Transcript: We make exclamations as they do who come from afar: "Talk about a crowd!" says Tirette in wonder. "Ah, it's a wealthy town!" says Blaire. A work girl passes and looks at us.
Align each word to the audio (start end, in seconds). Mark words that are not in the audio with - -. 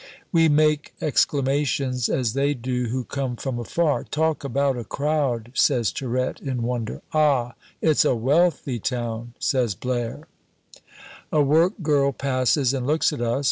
We 0.31 0.49
make 0.49 0.95
exclamations 0.99 2.09
as 2.09 2.33
they 2.33 2.55
do 2.55 2.85
who 2.87 3.03
come 3.03 3.35
from 3.35 3.59
afar: 3.59 4.03
"Talk 4.03 4.43
about 4.43 4.75
a 4.75 4.83
crowd!" 4.83 5.51
says 5.53 5.91
Tirette 5.91 6.41
in 6.41 6.63
wonder. 6.63 7.03
"Ah, 7.13 7.53
it's 7.83 8.03
a 8.03 8.15
wealthy 8.15 8.79
town!" 8.79 9.35
says 9.37 9.75
Blaire. 9.75 10.23
A 11.31 11.43
work 11.43 11.73
girl 11.83 12.11
passes 12.13 12.73
and 12.73 12.87
looks 12.87 13.13
at 13.13 13.21
us. 13.21 13.39